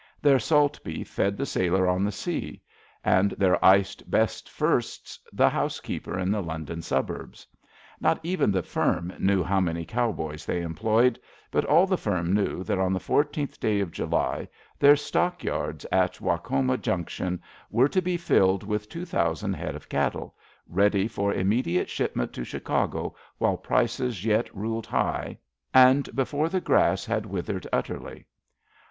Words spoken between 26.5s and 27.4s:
grass had